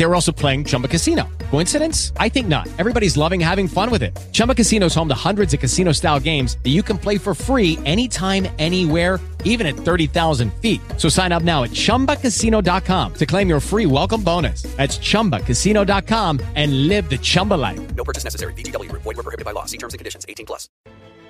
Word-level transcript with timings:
They 0.00 0.06
were 0.06 0.14
also 0.14 0.32
playing 0.32 0.64
Chumba 0.64 0.88
Casino. 0.88 1.28
Coincidence? 1.50 2.14
I 2.16 2.30
think 2.30 2.48
not. 2.48 2.66
Everybody's 2.78 3.18
loving 3.18 3.38
having 3.38 3.68
fun 3.68 3.90
with 3.90 4.02
it. 4.02 4.18
Chumba 4.32 4.54
Casino 4.54 4.86
is 4.86 4.94
home 4.94 5.08
to 5.08 5.14
hundreds 5.14 5.52
of 5.52 5.60
casino-style 5.60 6.20
games 6.20 6.56
that 6.62 6.70
you 6.70 6.82
can 6.82 6.96
play 6.96 7.18
for 7.18 7.34
free 7.34 7.78
anytime, 7.84 8.48
anywhere 8.58 9.20
even 9.44 9.66
at 9.66 9.74
30,000 9.74 10.52
feet. 10.54 10.80
So 10.96 11.10
sign 11.10 11.32
up 11.32 11.42
now 11.42 11.64
at 11.64 11.70
ChumbaCasino.com 11.72 13.14
to 13.14 13.26
claim 13.26 13.48
your 13.50 13.60
free 13.60 13.84
welcome 13.84 14.22
bonus. 14.22 14.62
That's 14.78 14.96
ChumbaCasino.com 14.96 16.40
and 16.54 16.88
live 16.88 17.10
the 17.10 17.18
Chumba 17.18 17.54
life. 17.54 17.94
No 17.94 18.02
purchase 18.02 18.24
necessary. 18.24 18.54
VGW. 18.54 18.90
Void 18.92 19.04
were 19.04 19.14
prohibited 19.14 19.44
by 19.44 19.52
law. 19.52 19.66
See 19.66 19.76
terms 19.76 19.92
and 19.92 19.98
conditions. 19.98 20.24
18 20.26 20.46
plus. 20.46 20.70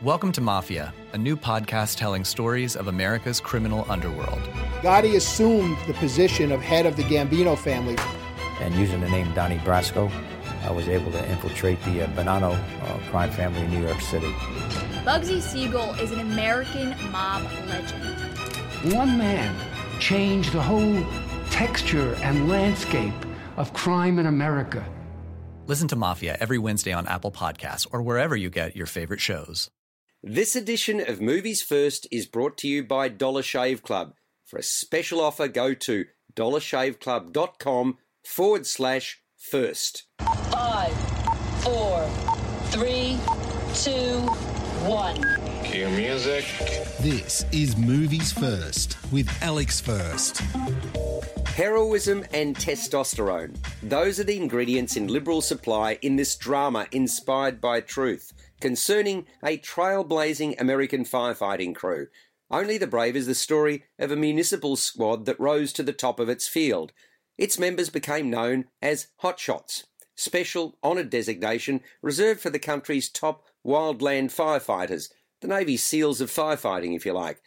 Welcome 0.01 0.31
to 0.31 0.41
Mafia, 0.41 0.95
a 1.13 1.19
new 1.19 1.37
podcast 1.37 1.97
telling 1.97 2.25
stories 2.25 2.77
of 2.77 2.87
America's 2.87 3.41
criminal 3.41 3.85
underworld. 3.91 4.41
Gotti 4.81 5.17
assumed 5.17 5.77
the 5.89 5.95
position 5.95 6.53
of 6.53 6.61
head 6.61 6.87
of 6.87 6.95
the 6.97 7.03
Gambino 7.03 7.59
family. 7.59 7.97
And 8.61 8.75
using 8.75 9.01
the 9.01 9.09
name 9.09 9.33
Donnie 9.35 9.59
Brasco, 9.59 10.11
I 10.63 10.71
was 10.71 10.89
able 10.89 11.11
to 11.13 11.31
infiltrate 11.31 11.83
the 11.85 12.03
uh, 12.03 12.07
Bonanno 12.09 12.53
uh, 12.55 13.11
crime 13.11 13.31
family 13.31 13.63
in 13.63 13.71
New 13.71 13.87
York 13.87 14.01
City. 14.01 14.31
Bugsy 15.05 15.41
Siegel 15.41 15.95
is 15.95 16.13
an 16.13 16.21
American 16.21 16.95
mob 17.11 17.43
legend. 17.67 18.95
One 18.95 19.17
man 19.19 19.55
changed 19.99 20.53
the 20.53 20.63
whole 20.63 21.05
texture 21.51 22.15
and 22.17 22.49
landscape 22.49 23.15
of 23.57 23.73
crime 23.73 24.19
in 24.19 24.27
America. 24.27 24.85
Listen 25.67 25.89
to 25.89 25.97
Mafia 25.97 26.37
every 26.41 26.59
Wednesday 26.59 26.93
on 26.93 27.07
Apple 27.07 27.31
Podcasts 27.31 27.87
or 27.93 28.03
wherever 28.03 28.37
you 28.37 28.51
get 28.51 28.77
your 28.77 28.87
favorite 28.87 29.21
shows. 29.21 29.71
This 30.23 30.55
edition 30.55 31.01
of 31.01 31.21
Movies 31.21 31.63
First 31.63 32.07
is 32.11 32.27
brought 32.27 32.59
to 32.59 32.69
you 32.69 32.85
by 32.85 33.09
Dollar 33.09 33.43
Shave 33.43 33.83
Club. 33.83 34.15
For 34.45 34.59
a 34.59 34.63
special 34.63 35.21
offer, 35.21 35.49
go 35.49 35.73
to 35.75 36.05
dollarshaveclub.com 36.35 37.99
forward 38.25 38.67
slash 38.67 39.23
first. 39.37 40.05
Five, 40.51 40.93
four, 41.63 42.09
three, 42.71 43.19
two, 43.75 44.21
one. 44.87 45.23
Cue 45.65 45.89
music. 45.91 46.45
This 47.01 47.45
is 47.53 47.77
Movies 47.77 48.33
First 48.33 48.97
with 49.13 49.29
Alex 49.43 49.81
First. 49.81 50.43
Heroism 51.49 52.25
and 52.33 52.57
testosterone. 52.57 53.57
Those 53.83 54.19
are 54.19 54.25
the 54.25 54.37
ingredients 54.37 54.97
in 54.97 55.09
liberal 55.09 55.43
supply 55.43 55.99
in 56.01 56.17
this 56.17 56.37
drama 56.37 56.87
inspired 56.93 57.61
by 57.61 57.81
truth 57.81 58.33
concerning 58.61 59.27
a 59.43 59.59
trailblazing 59.59 60.61
American 60.61 61.05
firefighting 61.05 61.75
crew. 61.75 62.09
Only 62.51 62.79
the 62.79 62.87
Brave 62.87 63.15
is 63.15 63.27
the 63.27 63.35
story 63.35 63.85
of 63.99 64.11
a 64.11 64.17
municipal 64.17 64.77
squad 64.77 65.27
that 65.27 65.39
rose 65.39 65.73
to 65.75 65.83
the 65.83 65.93
top 65.93 66.19
of 66.19 66.29
its 66.29 66.49
field. 66.49 66.93
Its 67.41 67.59
members 67.59 67.89
became 67.89 68.29
known 68.29 68.67
as 68.83 69.07
Hotshots, 69.23 69.85
special 70.15 70.77
honoured 70.85 71.09
designation 71.09 71.81
reserved 72.03 72.39
for 72.39 72.51
the 72.51 72.59
country's 72.59 73.09
top 73.09 73.47
wildland 73.67 74.27
firefighters, 74.27 75.09
the 75.41 75.49
Navy 75.49 75.79
SEALs 75.79 76.21
of 76.21 76.31
firefighting, 76.31 76.95
if 76.95 77.07
you 77.07 77.15
like. 77.15 77.41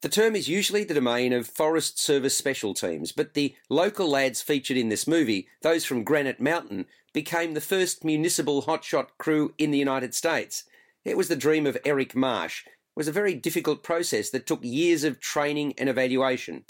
The 0.00 0.08
term 0.08 0.34
is 0.34 0.48
usually 0.48 0.82
the 0.82 0.94
domain 0.94 1.34
of 1.34 1.46
Forest 1.46 2.00
Service 2.00 2.34
special 2.34 2.72
teams, 2.72 3.12
but 3.12 3.34
the 3.34 3.54
local 3.68 4.08
lads 4.08 4.40
featured 4.40 4.78
in 4.78 4.88
this 4.88 5.06
movie, 5.06 5.46
those 5.60 5.84
from 5.84 6.04
Granite 6.04 6.40
Mountain, 6.40 6.86
became 7.12 7.52
the 7.52 7.60
first 7.60 8.02
municipal 8.02 8.62
hotshot 8.62 9.08
crew 9.18 9.52
in 9.58 9.70
the 9.70 9.78
United 9.78 10.14
States. 10.14 10.64
It 11.04 11.18
was 11.18 11.28
the 11.28 11.36
dream 11.36 11.66
of 11.66 11.76
Eric 11.84 12.16
Marsh. 12.16 12.64
It 12.66 12.72
was 12.96 13.08
a 13.08 13.12
very 13.12 13.34
difficult 13.34 13.82
process 13.82 14.30
that 14.30 14.46
took 14.46 14.64
years 14.64 15.04
of 15.04 15.20
training 15.20 15.74
and 15.76 15.90
evaluation. 15.90 16.64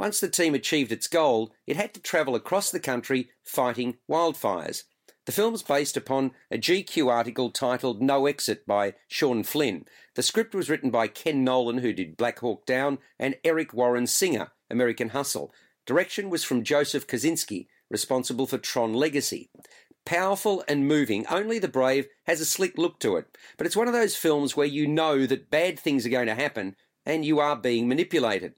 Once 0.00 0.18
the 0.18 0.30
team 0.30 0.54
achieved 0.54 0.90
its 0.90 1.06
goal, 1.06 1.52
it 1.66 1.76
had 1.76 1.92
to 1.92 2.00
travel 2.00 2.34
across 2.34 2.70
the 2.70 2.80
country 2.80 3.28
fighting 3.44 3.98
wildfires. 4.10 4.84
The 5.26 5.32
film's 5.32 5.62
based 5.62 5.94
upon 5.94 6.30
a 6.50 6.56
GQ 6.56 7.08
article 7.12 7.50
titled 7.50 8.00
No 8.00 8.24
Exit 8.24 8.66
by 8.66 8.94
Sean 9.08 9.42
Flynn. 9.42 9.84
The 10.14 10.22
script 10.22 10.54
was 10.54 10.70
written 10.70 10.90
by 10.90 11.06
Ken 11.08 11.44
Nolan, 11.44 11.76
who 11.76 11.92
did 11.92 12.16
Black 12.16 12.38
Hawk 12.38 12.64
Down, 12.64 12.96
and 13.18 13.36
Eric 13.44 13.74
Warren 13.74 14.06
Singer, 14.06 14.52
American 14.70 15.10
Hustle. 15.10 15.52
Direction 15.84 16.30
was 16.30 16.44
from 16.44 16.64
Joseph 16.64 17.06
Kosinski, 17.06 17.66
responsible 17.90 18.46
for 18.46 18.56
Tron 18.56 18.94
Legacy. 18.94 19.50
Powerful 20.06 20.64
and 20.66 20.88
moving, 20.88 21.26
Only 21.26 21.58
the 21.58 21.68
Brave 21.68 22.08
has 22.24 22.40
a 22.40 22.46
slick 22.46 22.78
look 22.78 23.00
to 23.00 23.16
it, 23.16 23.36
but 23.58 23.66
it's 23.66 23.76
one 23.76 23.86
of 23.86 23.92
those 23.92 24.16
films 24.16 24.56
where 24.56 24.66
you 24.66 24.86
know 24.86 25.26
that 25.26 25.50
bad 25.50 25.78
things 25.78 26.06
are 26.06 26.10
going 26.10 26.28
to 26.28 26.34
happen 26.34 26.74
and 27.04 27.24
you 27.24 27.38
are 27.38 27.56
being 27.56 27.86
manipulated. 27.86 28.54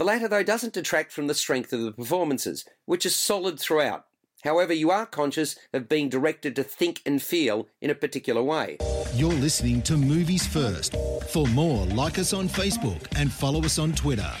The 0.00 0.06
latter, 0.06 0.28
though, 0.28 0.42
doesn't 0.42 0.72
detract 0.72 1.12
from 1.12 1.26
the 1.26 1.34
strength 1.34 1.74
of 1.74 1.82
the 1.82 1.92
performances, 1.92 2.64
which 2.86 3.04
is 3.04 3.14
solid 3.14 3.60
throughout. 3.60 4.06
However, 4.44 4.72
you 4.72 4.90
are 4.90 5.04
conscious 5.04 5.56
of 5.74 5.90
being 5.90 6.08
directed 6.08 6.56
to 6.56 6.62
think 6.62 7.02
and 7.04 7.20
feel 7.20 7.68
in 7.82 7.90
a 7.90 7.94
particular 7.94 8.42
way. 8.42 8.78
You're 9.14 9.30
listening 9.30 9.82
to 9.82 9.98
Movies 9.98 10.46
First. 10.46 10.96
For 11.28 11.46
more, 11.48 11.84
like 11.84 12.18
us 12.18 12.32
on 12.32 12.48
Facebook 12.48 13.08
and 13.14 13.30
follow 13.30 13.62
us 13.62 13.78
on 13.78 13.92
Twitter. 13.92 14.32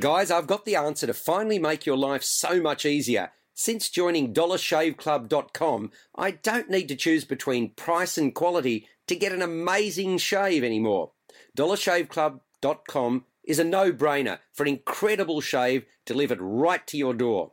Guys, 0.00 0.30
I've 0.30 0.46
got 0.46 0.64
the 0.64 0.76
answer 0.76 1.06
to 1.06 1.12
finally 1.12 1.58
make 1.58 1.84
your 1.84 1.98
life 1.98 2.22
so 2.22 2.62
much 2.62 2.86
easier. 2.86 3.32
Since 3.52 3.90
joining 3.90 4.32
dollarshaveclub.com, 4.32 5.90
I 6.16 6.30
don't 6.30 6.70
need 6.70 6.88
to 6.88 6.96
choose 6.96 7.26
between 7.26 7.74
price 7.74 8.16
and 8.16 8.34
quality 8.34 8.88
to 9.08 9.14
get 9.14 9.32
an 9.32 9.42
amazing 9.42 10.16
shave 10.16 10.64
anymore. 10.64 11.10
dollarshaveclub.com 11.54 13.26
is 13.44 13.58
a 13.58 13.64
no-brainer 13.64 14.38
for 14.52 14.62
an 14.62 14.68
incredible 14.68 15.40
shave 15.40 15.84
delivered 16.06 16.40
right 16.40 16.86
to 16.86 16.96
your 16.96 17.14
door. 17.14 17.52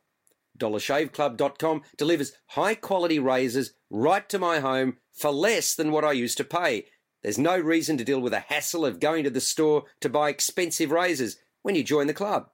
DollarShaveClub.com 0.57 1.83
delivers 1.97 2.33
high 2.47 2.75
quality 2.75 3.17
razors 3.19 3.73
right 3.89 4.27
to 4.29 4.37
my 4.37 4.59
home 4.59 4.97
for 5.13 5.31
less 5.31 5.73
than 5.73 5.91
what 5.91 6.05
I 6.05 6.11
used 6.11 6.37
to 6.37 6.43
pay. 6.43 6.85
There's 7.23 7.37
no 7.37 7.57
reason 7.57 7.97
to 7.97 8.03
deal 8.03 8.21
with 8.21 8.31
the 8.31 8.39
hassle 8.39 8.85
of 8.85 8.99
going 8.99 9.23
to 9.23 9.29
the 9.29 9.41
store 9.41 9.83
to 10.01 10.09
buy 10.09 10.29
expensive 10.29 10.91
razors 10.91 11.37
when 11.61 11.75
you 11.75 11.83
join 11.83 12.07
the 12.07 12.13
club. 12.13 12.49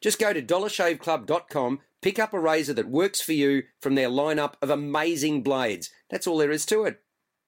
Just 0.00 0.18
go 0.18 0.32
to 0.32 0.42
dollarshaveclub.com, 0.42 1.80
pick 2.00 2.18
up 2.18 2.32
a 2.32 2.40
razor 2.40 2.74
that 2.74 2.88
works 2.88 3.20
for 3.20 3.32
you 3.32 3.64
from 3.80 3.94
their 3.94 4.08
lineup 4.08 4.54
of 4.62 4.70
amazing 4.70 5.42
blades. 5.42 5.90
That's 6.10 6.26
all 6.26 6.38
there 6.38 6.50
is 6.50 6.66
to 6.66 6.84
it. 6.84 7.00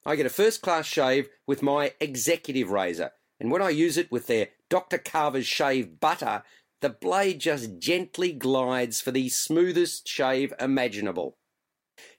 I 0.05 0.17
get 0.17 0.27
a 0.27 0.31
first 0.31 0.63
class 0.63 0.87
shave 0.87 1.29
with 1.47 1.63
my 1.63 1.93
executive 2.01 2.71
razor, 2.71 3.11
and 3.41 3.51
when 3.51 3.63
I 3.63 3.71
use 3.71 3.97
it 3.97 4.11
with 4.11 4.27
their 4.27 4.49
Dr. 4.69 4.99
Carver's 4.99 5.47
shave 5.47 6.01
butter, 6.01 6.43
the 6.81 6.91
blade 6.91 7.41
just 7.41 7.79
gently 7.79 8.33
glides 8.33 9.01
for 9.01 9.11
the 9.11 9.29
smoothest 9.29 10.07
shave 10.07 10.53
imaginable. 10.61 11.37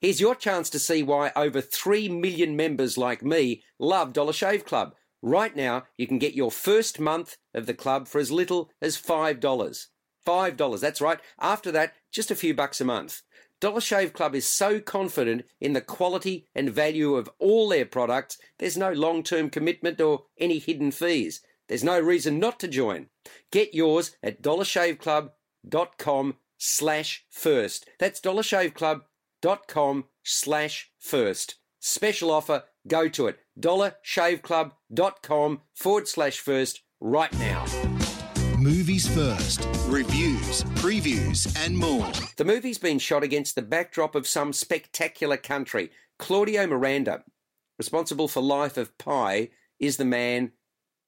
Here's 0.01 0.19
your 0.19 0.35
chance 0.35 0.69
to 0.71 0.79
see 0.79 1.03
why 1.03 1.31
over 1.35 1.61
3 1.61 2.09
million 2.09 2.55
members 2.55 2.97
like 2.97 3.23
me 3.23 3.63
love 3.79 4.13
Dollar 4.13 4.33
Shave 4.33 4.65
Club. 4.65 4.95
Right 5.21 5.55
now, 5.55 5.83
you 5.97 6.07
can 6.07 6.19
get 6.19 6.33
your 6.33 6.51
first 6.51 6.99
month 6.99 7.37
of 7.53 7.65
the 7.65 7.73
club 7.73 8.07
for 8.07 8.19
as 8.19 8.31
little 8.31 8.71
as 8.81 8.97
$5. 8.97 9.87
$5, 10.25 10.79
that's 10.79 11.01
right. 11.01 11.19
After 11.39 11.71
that, 11.71 11.93
just 12.11 12.31
a 12.31 12.35
few 12.35 12.53
bucks 12.53 12.81
a 12.81 12.85
month. 12.85 13.21
Dollar 13.59 13.81
Shave 13.81 14.13
Club 14.13 14.35
is 14.35 14.47
so 14.47 14.79
confident 14.79 15.45
in 15.59 15.73
the 15.73 15.81
quality 15.81 16.47
and 16.53 16.69
value 16.69 17.15
of 17.15 17.29
all 17.39 17.69
their 17.69 17.85
products, 17.85 18.37
there's 18.59 18.77
no 18.77 18.91
long 18.91 19.23
term 19.23 19.49
commitment 19.49 19.99
or 19.99 20.25
any 20.39 20.59
hidden 20.59 20.91
fees. 20.91 21.41
There's 21.67 21.83
no 21.83 21.99
reason 21.99 22.39
not 22.39 22.59
to 22.61 22.67
join. 22.67 23.07
Get 23.51 23.73
yours 23.73 24.15
at 24.23 24.41
dollarshaveclub.com 24.41 26.35
slash 26.57 27.25
first. 27.29 27.89
That's 27.99 28.21
dollarshaveclub.com 28.21 30.05
slash 30.23 30.91
first. 30.97 31.55
Special 31.79 32.31
offer, 32.31 32.63
go 32.87 33.07
to 33.09 33.27
it. 33.27 33.39
dollarshaveclub.com 33.59 35.61
forward 35.75 36.07
slash 36.07 36.39
first 36.39 36.81
right 36.99 37.33
now. 37.39 37.65
Movies 38.57 39.07
First. 39.07 39.67
Reviews, 39.87 40.63
previews, 40.81 41.55
and 41.63 41.77
more. 41.77 42.11
The 42.37 42.43
movie's 42.43 42.79
been 42.79 42.97
shot 42.97 43.23
against 43.23 43.55
the 43.55 43.61
backdrop 43.61 44.15
of 44.15 44.27
some 44.27 44.51
spectacular 44.51 45.37
country. 45.37 45.91
Claudio 46.17 46.65
Miranda, 46.65 47.23
responsible 47.77 48.27
for 48.27 48.41
Life 48.41 48.77
of 48.77 48.97
Pi, 48.97 49.49
is 49.79 49.97
the 49.97 50.05
man 50.05 50.53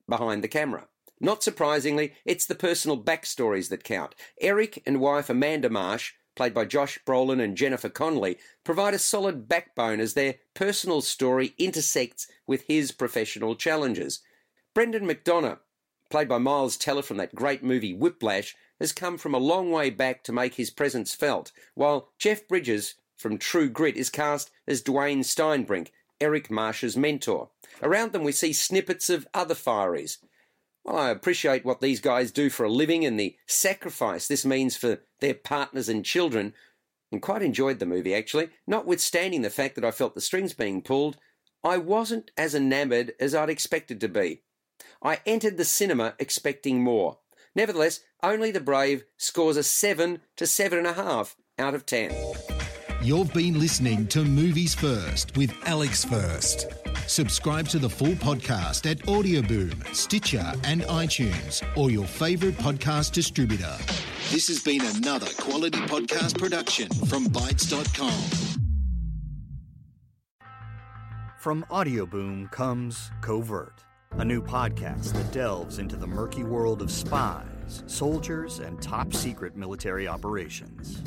behind 0.10 0.44
the 0.44 0.48
camera. 0.48 0.88
Not 1.22 1.44
surprisingly, 1.44 2.14
it's 2.26 2.46
the 2.46 2.56
personal 2.56 3.02
backstories 3.02 3.70
that 3.70 3.84
count. 3.84 4.16
Eric 4.40 4.82
and 4.86 5.00
wife 5.00 5.30
Amanda 5.30 5.70
Marsh, 5.70 6.14
played 6.36 6.54
by 6.54 6.64
Josh 6.66 6.98
Brolin 7.06 7.44
and 7.44 7.58
Jennifer 7.58 7.90
Connelly, 7.90 8.38
provide 8.64 8.94
a 8.94 9.00
solid 9.00 9.50
backbone 9.50 10.00
as 10.00 10.14
their 10.14 10.36
personal 10.54 11.02
story 11.02 11.54
intersects 11.58 12.28
with 12.48 12.64
his 12.68 12.94
professional 12.94 13.56
challenges. 13.56 14.22
Brendan 14.74 15.06
McDonough, 15.06 15.60
played 16.10 16.30
by 16.30 16.38
Miles 16.38 16.78
Teller 16.78 17.02
from 17.02 17.18
that 17.18 17.36
great 17.36 17.64
movie 17.64 17.94
Whiplash, 17.94 18.56
has 18.80 18.94
come 18.94 19.18
from 19.18 19.34
a 19.34 19.40
long 19.40 19.72
way 19.72 19.90
back 19.90 20.24
to 20.24 20.32
make 20.32 20.56
his 20.56 20.70
presence 20.70 21.14
felt, 21.14 21.52
while 21.76 22.10
Jeff 22.18 22.48
Bridges 22.48 22.96
from 23.18 23.38
True 23.38 23.70
Grit 23.70 23.98
is 23.98 24.10
cast 24.10 24.50
as 24.66 24.82
Duane 24.82 25.24
Steinbrink, 25.24 25.90
Eric 26.22 26.50
Marsh's 26.50 26.96
mentor. 26.96 27.50
Around 27.82 28.14
them 28.14 28.24
we 28.24 28.32
see 28.32 28.54
snippets 28.54 29.10
of 29.10 29.28
other 29.34 29.56
fireys. 29.56 30.18
While 30.84 30.98
I 30.98 31.10
appreciate 31.10 31.66
what 31.66 31.82
these 31.82 32.00
guys 32.00 32.32
do 32.32 32.50
for 32.50 32.64
a 32.64 32.72
living 32.72 33.06
and 33.06 33.20
the 33.20 33.36
sacrifice 33.46 34.28
this 34.28 34.46
means 34.46 34.76
for 34.76 35.00
their 35.20 35.34
partners 35.34 35.90
and 35.90 36.06
children, 36.06 36.54
and 37.12 37.22
quite 37.22 37.42
enjoyed 37.42 37.80
the 37.80 37.86
movie 37.86 38.16
actually, 38.16 38.50
notwithstanding 38.68 39.42
the 39.42 39.50
fact 39.50 39.76
that 39.76 39.86
I 39.86 39.92
felt 39.92 40.16
the 40.16 40.22
strings 40.22 40.54
being 40.54 40.82
pulled, 40.82 41.18
I 41.64 41.78
wasn't 41.78 42.32
as 42.38 42.56
enamoured 42.56 43.14
as 43.20 43.36
I'd 43.36 43.50
expected 43.50 44.00
to 44.02 44.08
be. 44.08 44.44
I 45.04 45.20
entered 45.26 45.58
the 45.58 45.66
cinema 45.66 46.16
expecting 46.20 46.84
more. 46.84 47.20
Nevertheless, 47.56 48.02
Only 48.22 48.52
the 48.52 48.60
Brave 48.60 49.04
scores 49.18 49.58
a 49.58 49.64
7 49.64 50.22
to 50.38 50.44
7.5 50.44 51.36
out 51.58 51.74
of 51.74 51.86
10. 51.86 52.14
You've 53.02 53.34
been 53.34 53.60
listening 53.60 54.08
to 54.08 54.24
Movies 54.24 54.76
First 54.76 55.38
with 55.38 55.54
Alex 55.66 56.04
First. 56.04 56.68
Subscribe 57.10 57.68
to 57.70 57.80
the 57.80 57.90
full 57.90 58.14
podcast 58.14 58.90
at 58.90 59.00
Audioboom, 59.08 59.96
Stitcher, 59.96 60.54
and 60.64 60.84
iTunes, 60.84 61.64
or 61.76 61.90
your 61.90 62.06
favourite 62.06 62.56
podcast 62.58 63.14
distributor. 63.14 63.76
This 64.30 64.48
has 64.48 64.62
been 64.62 64.86
another 64.86 65.26
quality 65.40 65.80
podcast 65.80 66.38
production 66.38 66.88
from 67.08 67.26
Bytes.com. 67.26 68.14
From 71.40 71.66
Audioboom 71.72 72.52
comes 72.52 73.10
Covert, 73.22 73.84
a 74.12 74.24
new 74.24 74.44
podcast 74.44 75.14
that 75.14 75.32
delves 75.32 75.80
into 75.80 75.96
the 75.96 76.06
murky 76.06 76.44
world 76.44 76.80
of 76.80 76.92
spies, 76.92 77.84
soldiers, 77.88 78.60
and 78.60 78.80
top 78.84 79.14
secret 79.14 79.56
military 79.56 80.08
operations. 80.08 81.02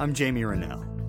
I'm 0.00 0.12
Jamie 0.12 0.44
Rennell 0.44 0.95